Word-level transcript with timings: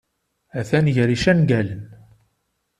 Atan 0.59 0.85
gar 0.95 1.09
icangalen. 1.15 1.83